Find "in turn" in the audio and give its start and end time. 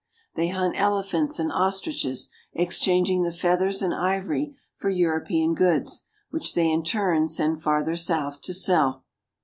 6.71-7.27